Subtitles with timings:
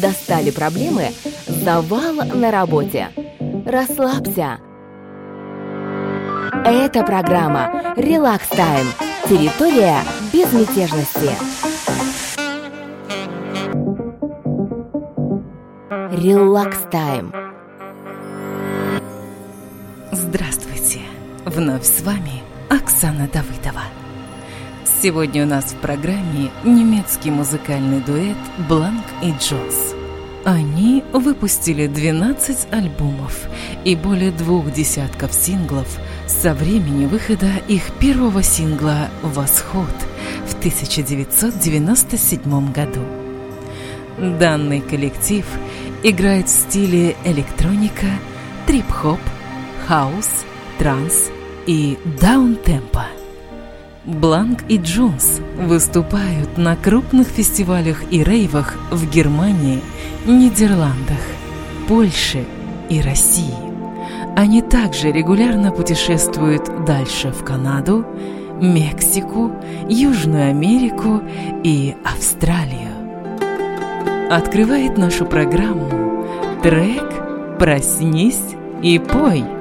[0.00, 1.12] Достали проблемы?
[1.46, 3.08] Завал на работе.
[3.66, 4.58] Расслабься.
[6.64, 8.86] Это программа «Релакс Тайм».
[9.28, 9.98] Территория
[10.32, 11.30] безмятежности.
[16.12, 17.32] Релакс Тайм.
[20.12, 21.00] Здравствуйте!
[21.44, 23.82] Вновь с вами Оксана Давыдова.
[25.00, 28.36] Сегодня у нас в программе немецкий музыкальный дуэт
[28.68, 29.87] Бланк и Джонс.
[30.44, 33.48] Они выпустили 12 альбомов
[33.84, 35.88] и более двух десятков синглов
[36.26, 39.94] со времени выхода их первого сингла «Восход»
[40.46, 43.00] в 1997 году.
[44.38, 45.44] Данный коллектив
[46.02, 48.06] играет в стиле электроника,
[48.66, 49.20] трип-хоп,
[49.86, 50.44] хаус,
[50.78, 51.30] транс
[51.66, 53.06] и даунтемпо.
[54.08, 59.82] Бланк и Джонс выступают на крупных фестивалях и рейвах в Германии,
[60.24, 61.20] Нидерландах,
[61.86, 62.46] Польше
[62.88, 63.52] и России.
[64.34, 68.06] Они также регулярно путешествуют дальше в Канаду,
[68.62, 69.52] Мексику,
[69.90, 71.20] Южную Америку
[71.62, 72.88] и Австралию.
[74.30, 76.24] Открывает нашу программу
[76.62, 78.40] трек «Проснись
[78.82, 79.57] и пой».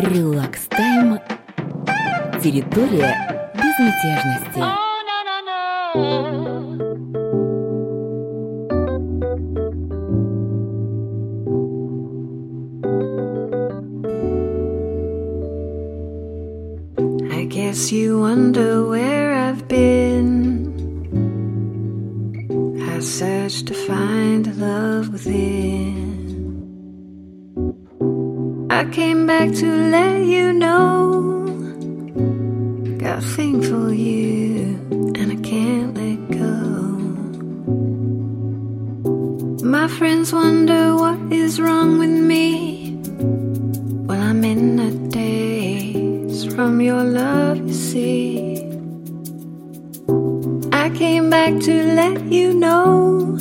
[0.00, 1.18] Релакс-тайм.
[2.40, 4.87] Территория безмятежности.
[51.50, 53.37] like to let you know.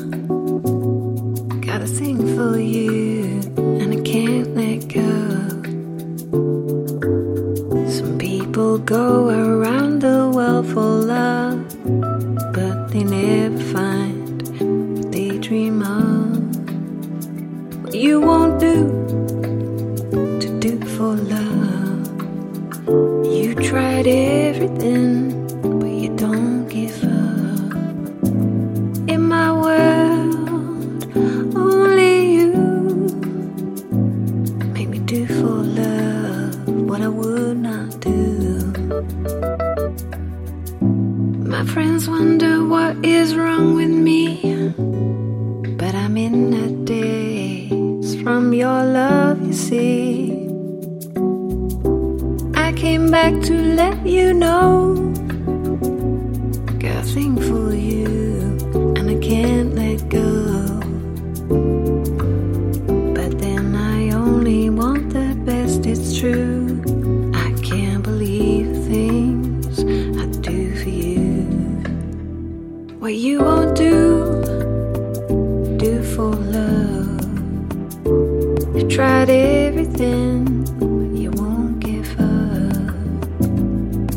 [80.00, 82.94] in, but you won't give up.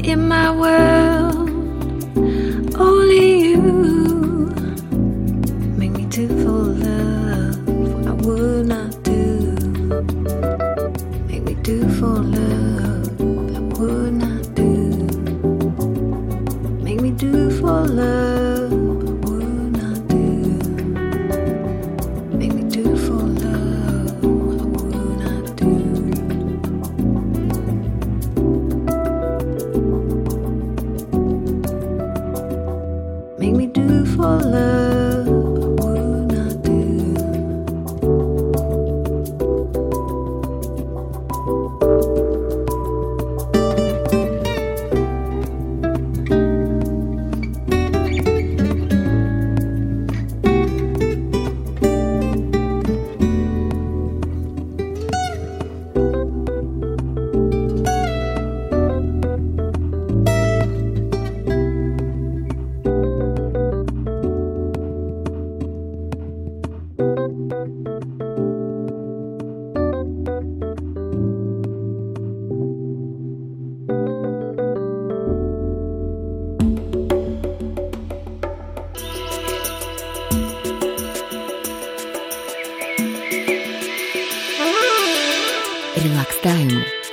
[0.05, 0.90] In my world.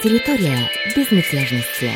[0.08, 1.92] Территория безмятежности.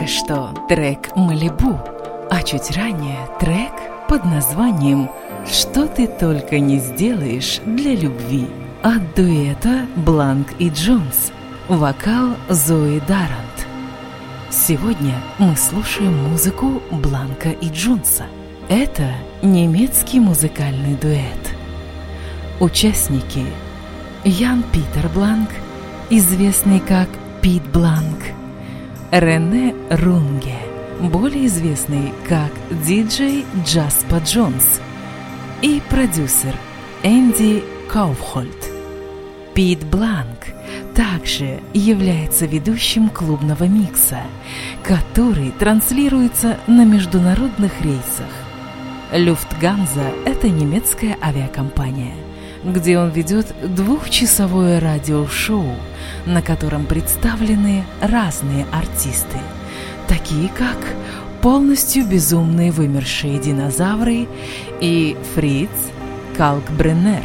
[0.00, 1.78] Только что трек «Малибу»,
[2.30, 3.72] а чуть ранее трек
[4.08, 5.10] под названием
[5.46, 8.46] «Что ты только не сделаешь для любви»
[8.82, 11.32] от дуэта Бланк и Джонс,
[11.68, 13.66] вокал Зои Дарант.
[14.48, 18.24] Сегодня мы слушаем музыку Бланка и Джонса.
[18.70, 21.56] Это немецкий музыкальный дуэт.
[22.58, 23.44] Участники
[24.24, 25.50] Ян Питер Бланк,
[26.08, 27.08] известный как
[27.42, 28.16] Пит Бланк–
[29.12, 30.54] Рене Рунге,
[31.00, 32.52] более известный как
[32.86, 34.80] диджей Джаспа Джонс,
[35.62, 36.54] и продюсер
[37.02, 38.70] Энди Кауфхольд.
[39.52, 40.54] Пит Бланк
[40.94, 44.20] также является ведущим клубного микса,
[44.84, 48.30] который транслируется на международных рейсах.
[49.12, 52.14] Люфтганза– это немецкая авиакомпания–
[52.64, 55.74] где он ведет двухчасовое радиошоу,
[56.26, 59.38] на котором представлены разные артисты,
[60.08, 60.76] такие как
[61.40, 64.28] полностью безумные вымершие динозавры
[64.80, 65.70] и Фриц
[66.36, 67.24] Калкбреннер.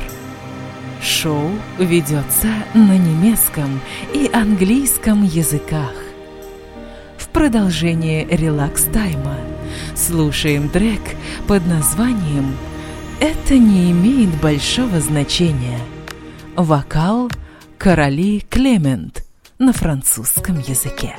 [1.02, 3.82] Шоу ведется на немецком
[4.14, 5.94] и английском языках.
[7.18, 9.36] В продолжение релакс-тайма
[9.96, 11.02] слушаем трек
[11.48, 12.56] под названием
[13.20, 15.80] это не имеет большого значения.
[16.56, 17.30] Вокал
[17.78, 19.26] «Короли Клемент»
[19.58, 21.16] на французском языке.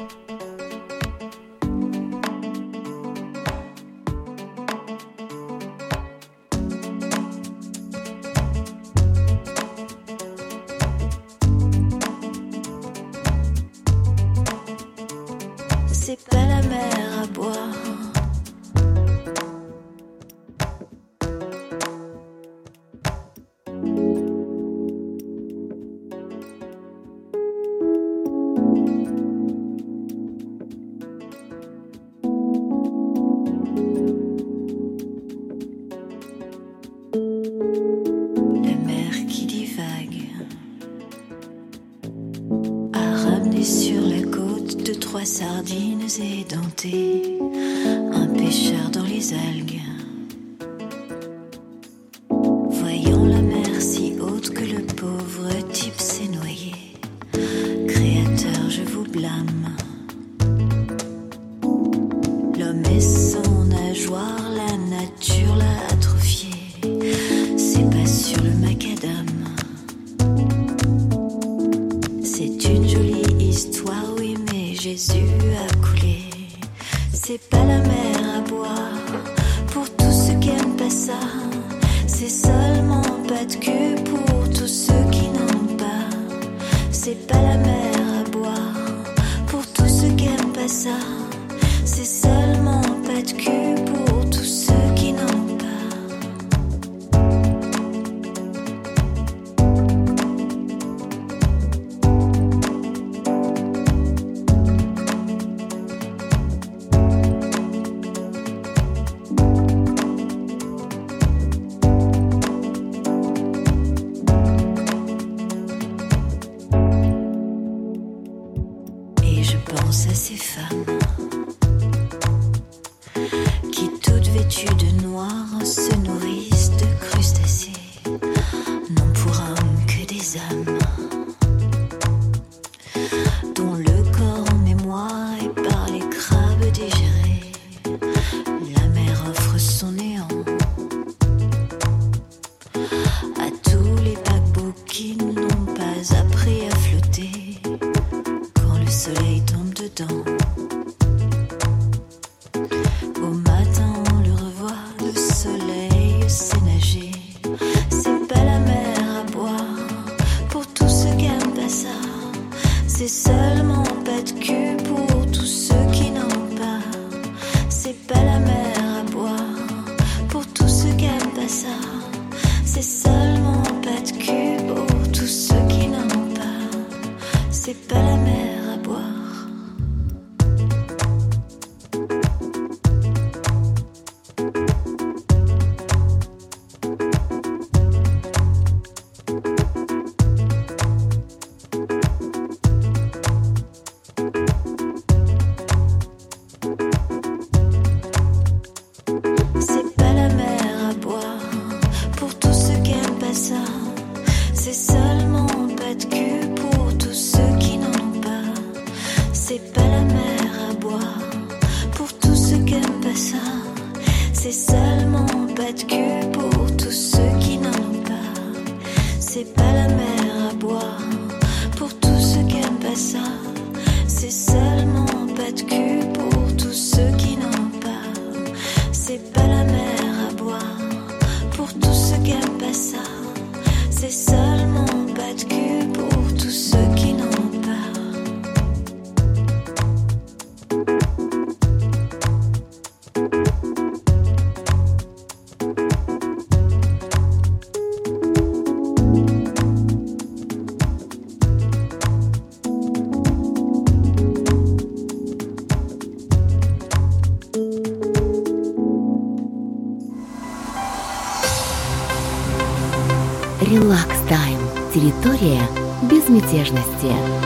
[265.27, 265.69] Территория
[266.03, 267.46] безмятежности.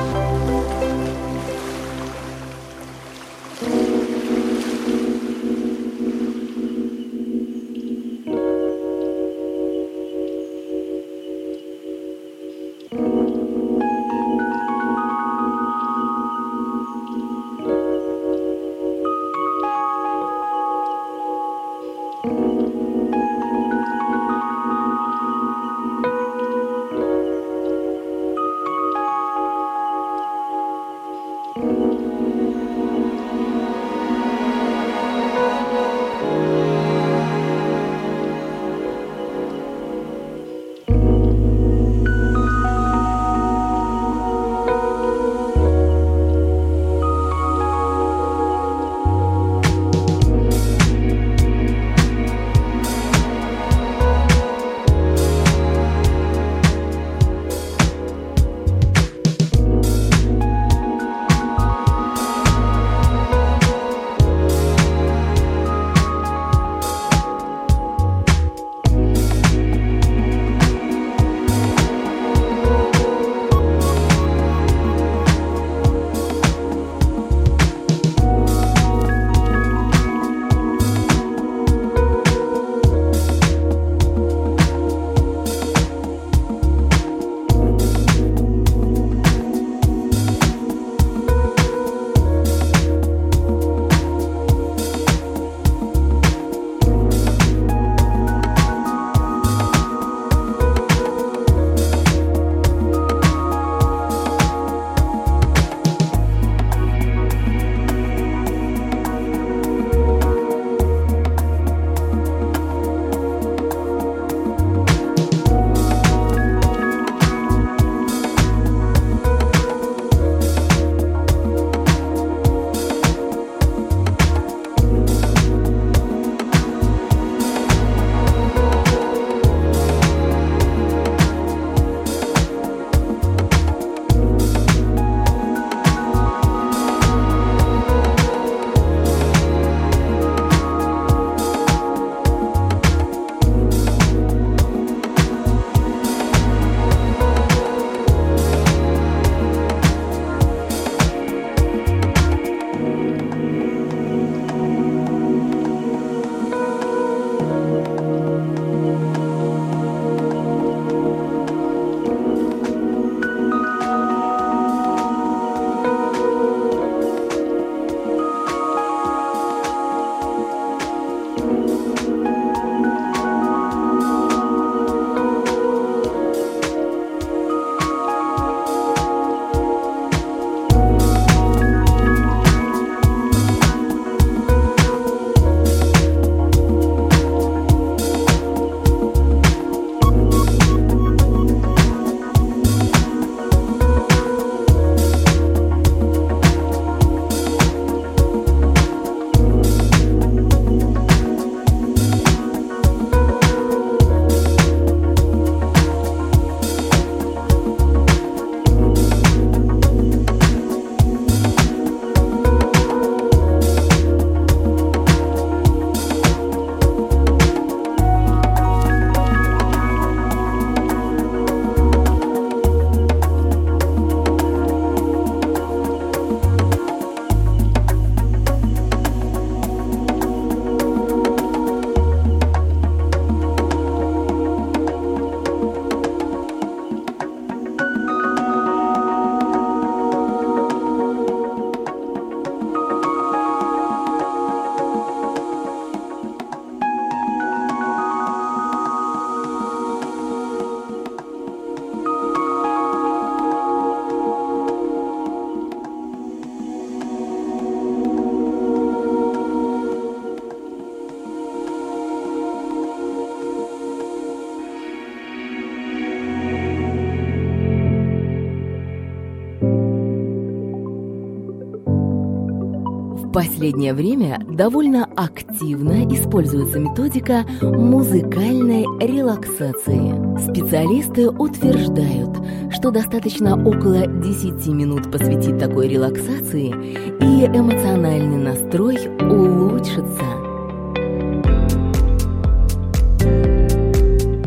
[273.41, 280.13] Последнее время довольно активно используется методика музыкальной релаксации.
[280.51, 282.37] Специалисты утверждают,
[282.71, 290.41] что достаточно около 10 минут посвятить такой релаксации, и эмоциональный настрой улучшится.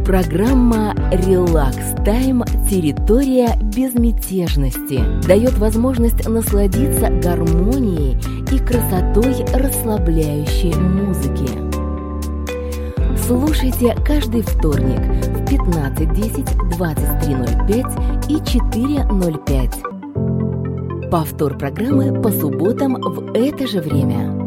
[0.06, 2.44] Программа «Релакс Тайм.
[2.70, 8.20] Территория безмятежности» дает возможность насладиться гармонией
[8.54, 11.50] и красотой расслабляющей музыки.
[13.26, 21.10] Слушайте каждый вторник в 15.10, 23.05 и 4.05.
[21.10, 24.43] Повтор программы по субботам в это же время.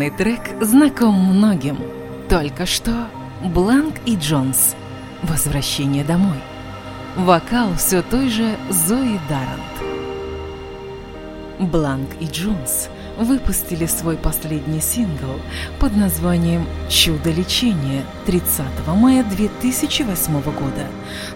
[0.00, 1.78] Данный трек знаком многим.
[2.30, 3.08] Только что
[3.44, 4.74] Бланк и Джонс.
[5.22, 6.38] Возвращение домой.
[7.16, 9.60] Вокал все той же Зои Дарант.
[11.58, 15.38] Бланк и Джонс выпустили свой последний сингл
[15.78, 20.86] под названием «Чудо лечения» 30 мая 2008 года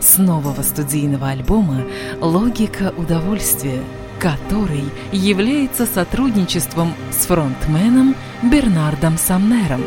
[0.01, 1.83] с нового студийного альбома
[2.23, 3.83] «Логика удовольствия»,
[4.25, 9.83] который является сотрудничеством с фронтменом Бернардом Самнером.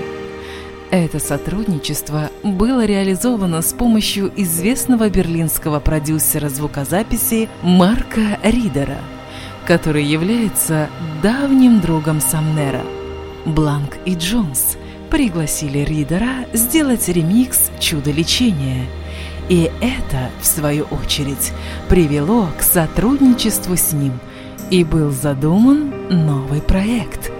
[0.91, 8.99] Это сотрудничество было реализовано с помощью известного берлинского продюсера звукозаписи Марка Ридера,
[9.65, 10.87] который является
[11.23, 12.83] давним другом Самнера.
[13.47, 14.77] Бланк и Джонс
[15.09, 18.85] пригласили Ридера сделать ремикс «Чудо лечения»,
[19.49, 21.53] и это, в свою очередь,
[21.87, 24.19] привело к сотрудничеству с ним,
[24.69, 27.31] и был задуман новый проект.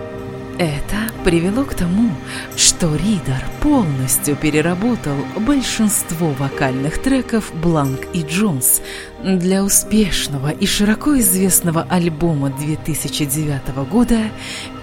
[0.60, 2.10] Это привело к тому,
[2.56, 8.82] что Ридер полностью переработал большинство вокальных треков Бланк и Джонс
[9.24, 14.18] для успешного и широко известного альбома 2009 года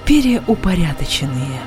[0.05, 1.61] «Переупорядоченные».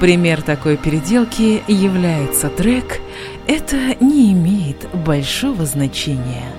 [0.00, 3.00] Пример такой переделки является трек
[3.46, 6.50] это не имеет большого значения.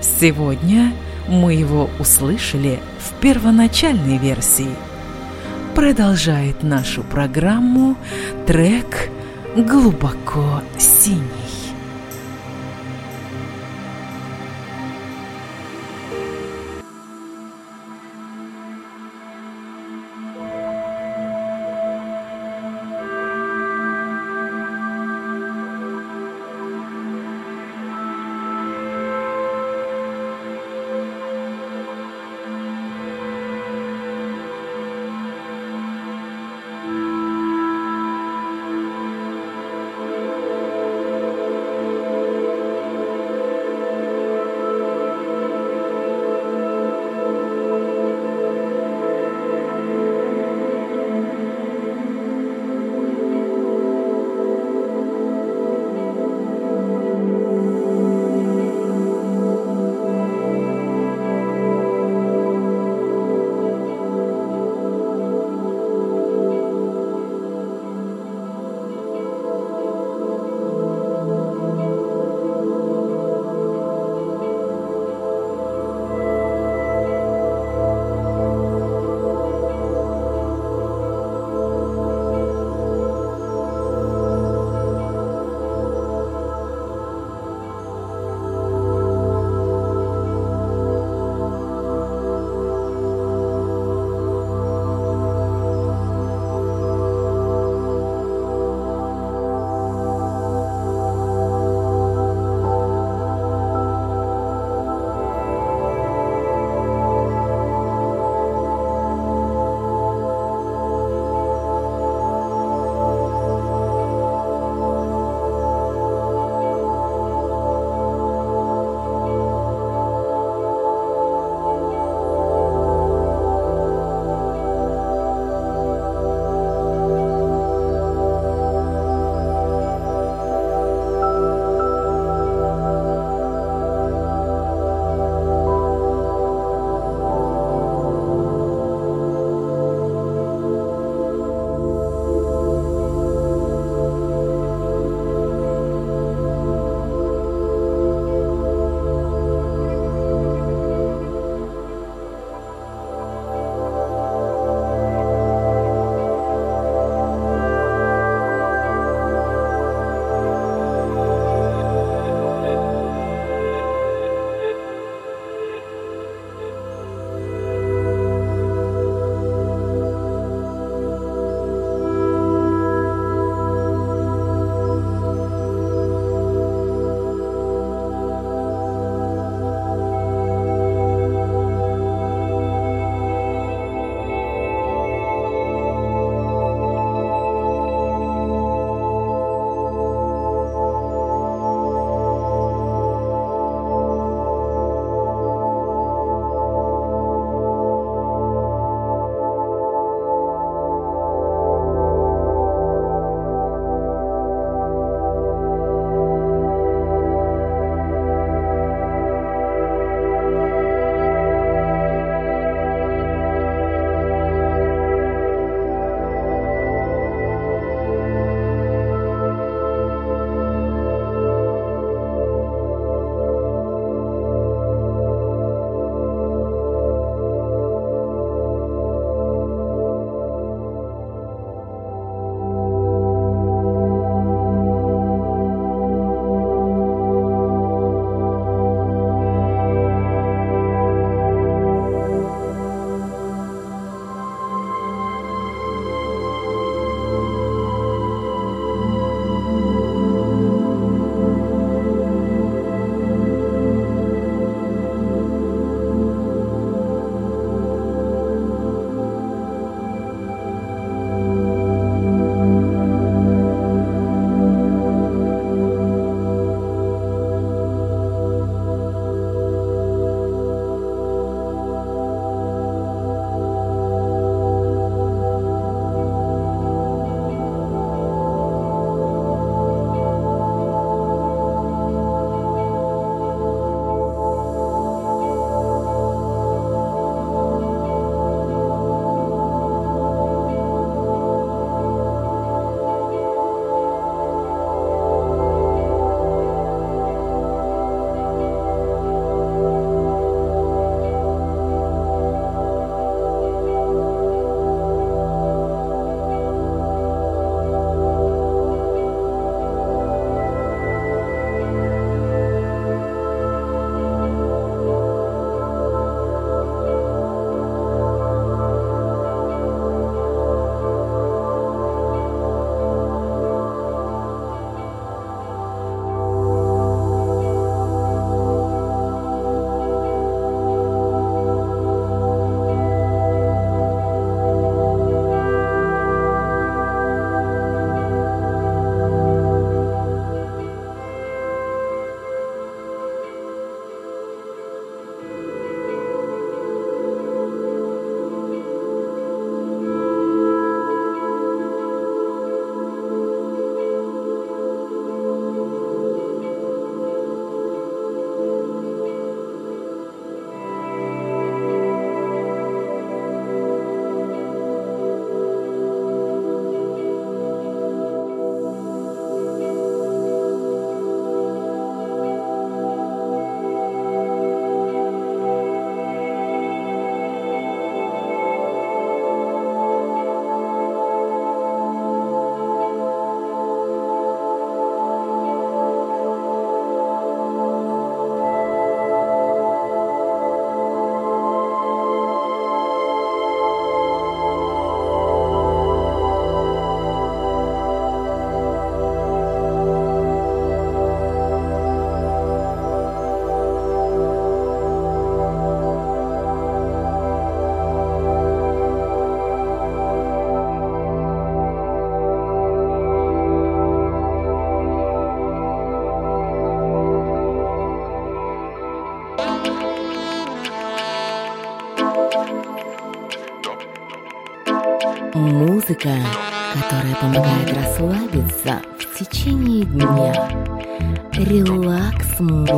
[0.00, 0.92] Сегодня
[1.28, 4.74] мы его услышали в первоначальной версии.
[5.74, 7.96] Продолжает нашу программу
[8.46, 9.10] трек
[9.56, 11.45] «Глубоко синий».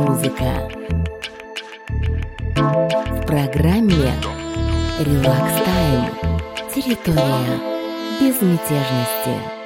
[0.09, 0.67] музыка.
[2.55, 4.11] В программе
[4.99, 6.39] «Релакс Тайм»
[6.73, 7.59] территория
[8.19, 9.58] безмятежности.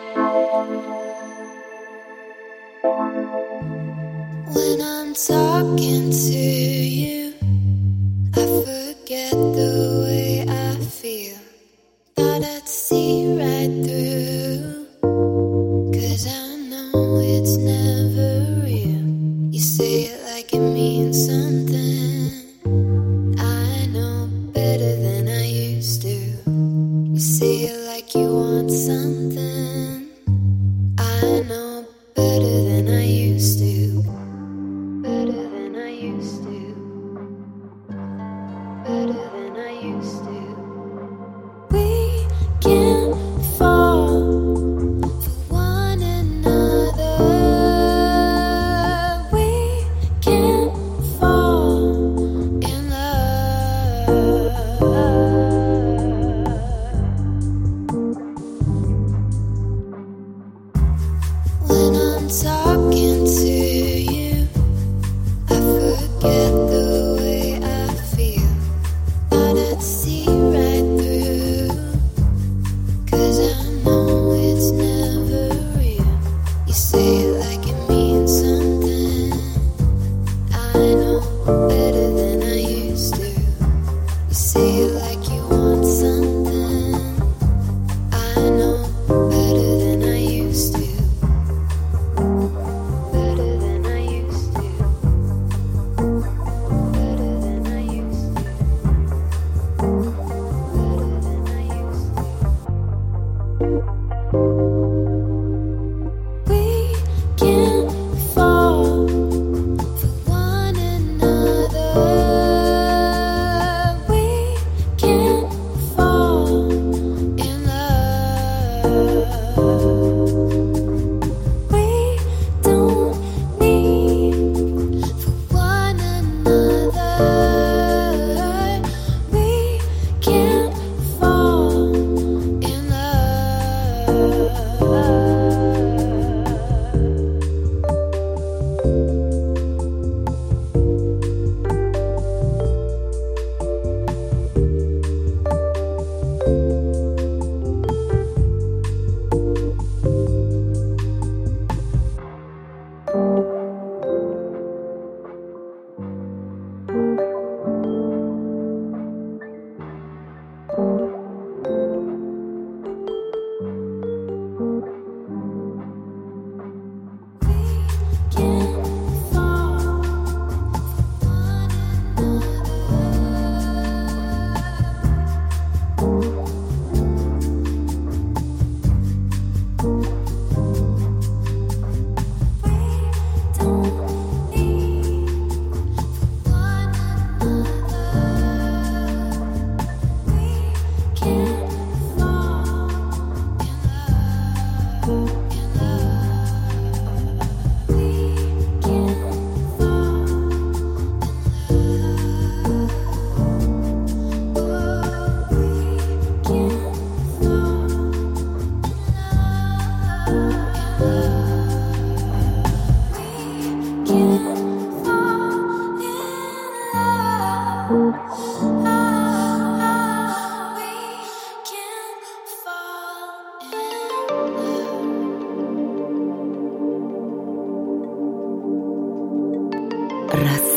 [39.83, 40.42] used to.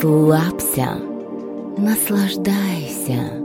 [0.07, 0.99] расслабься,
[1.77, 3.43] наслаждайся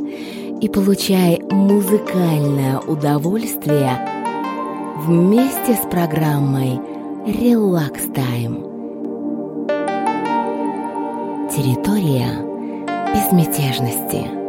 [0.62, 3.98] и получай музыкальное удовольствие
[4.98, 6.80] вместе с программой
[7.26, 8.68] «Релакс Тайм».
[11.50, 12.30] Территория
[13.14, 14.28] безмятежности–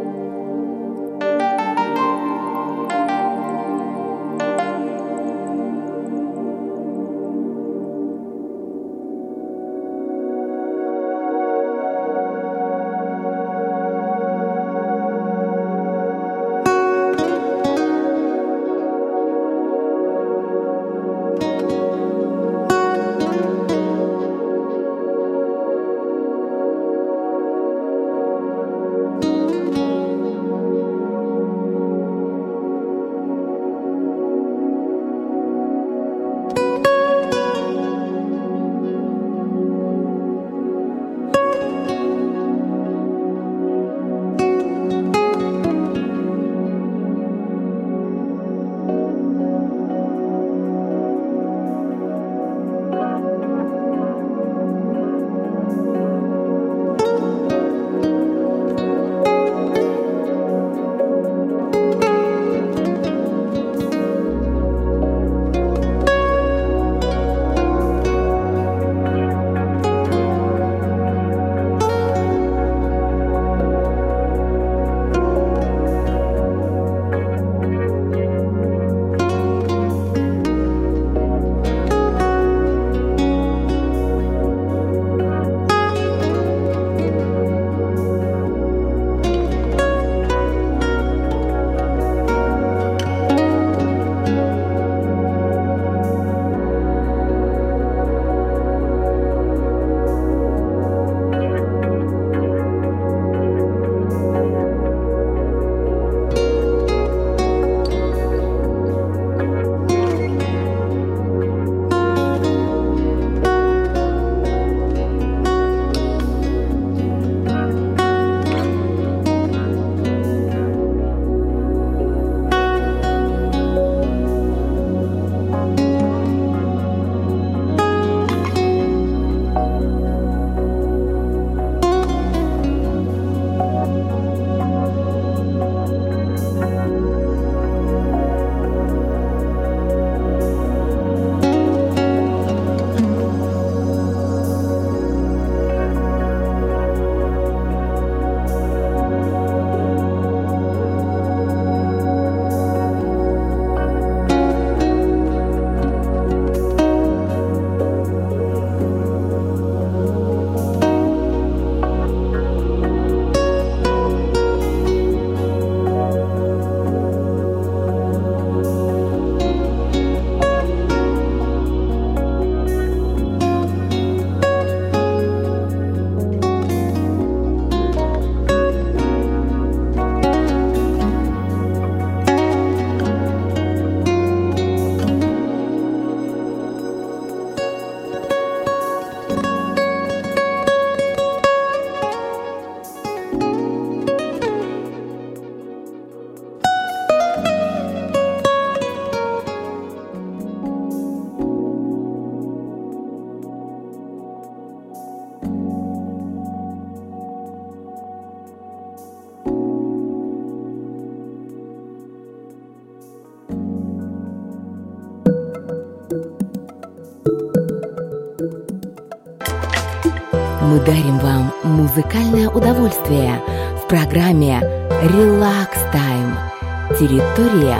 [221.95, 223.39] музыкальное удовольствие
[223.77, 224.59] в программе
[225.03, 226.35] «Relax Time»–
[226.97, 227.77] территория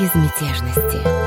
[0.00, 1.25] безмятежности.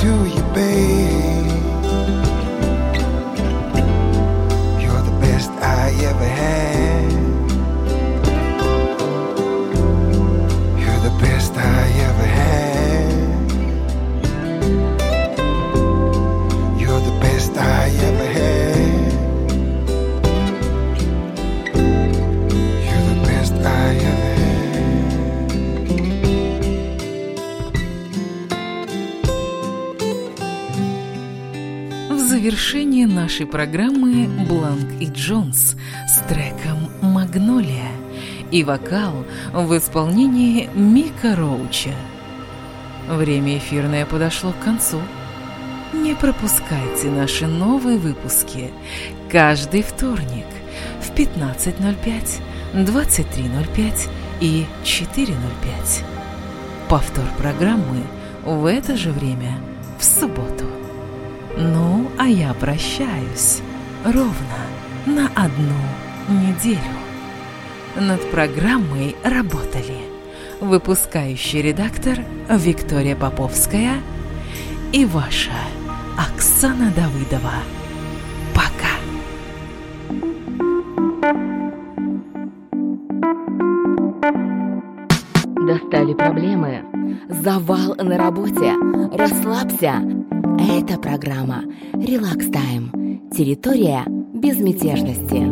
[0.00, 0.35] to you
[33.46, 35.76] нашей программы Бланк и Джонс
[36.08, 37.90] с треком «Магнолия»
[38.50, 41.94] и вокал в исполнении Мика Роуча.
[43.08, 45.00] Время эфирное подошло к концу.
[45.92, 48.70] Не пропускайте наши новые выпуски
[49.30, 50.46] каждый вторник
[51.00, 52.40] в 15.05,
[52.74, 54.08] 23.05
[54.40, 55.28] и 4.05.
[56.88, 58.02] Повтор программы
[58.44, 59.58] в это же время
[59.98, 60.64] в субботу.
[61.58, 63.62] Ну, а я прощаюсь
[64.04, 64.34] ровно
[65.06, 65.78] на одну
[66.28, 66.80] неделю.
[67.94, 70.00] Над программой работали
[70.60, 72.18] выпускающий редактор
[72.50, 73.98] Виктория Поповская
[74.92, 75.52] и ваша
[76.18, 77.62] Оксана Давыдова.
[78.52, 78.96] Пока!
[85.64, 86.82] Достали проблемы?
[87.28, 88.74] Завал на работе?
[89.16, 90.02] Расслабься!
[90.58, 93.30] Это программа «Релакс Тайм».
[93.30, 95.44] Территория безмятежности.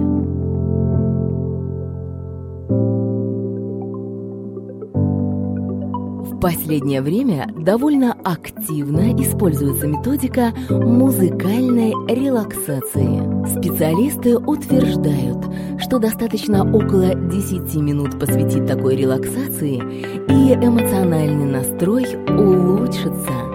[6.24, 13.58] В последнее время довольно активно используется методика музыкальной релаксации.
[13.58, 15.44] Специалисты утверждают,
[15.80, 23.53] что достаточно около 10 минут посвятить такой релаксации, и эмоциональный настрой улучшится.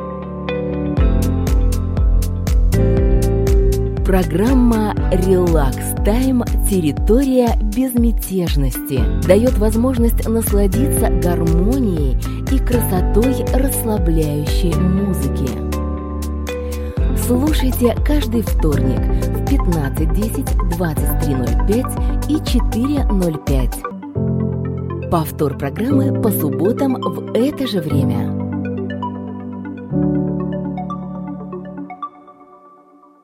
[4.10, 6.43] Программа «Релакс Тайм.
[6.68, 12.18] Территория безмятежности» дает возможность насладиться гармонией
[12.51, 15.47] и красотой расслабляющей музыки.
[17.28, 25.10] Слушайте каждый вторник в 15.10, 23.05 и 4.05.
[25.12, 28.38] Повтор программы по субботам в это же время.